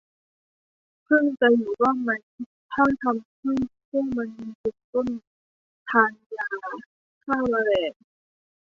[1.07, 2.11] ผึ้งจะอยู่รอดไหม
[2.71, 3.53] ถ้าเราทำให้
[3.89, 5.07] พวกมันมีภูมิต้น
[5.89, 6.47] ทานยา
[7.23, 7.91] ฆ่าแมลง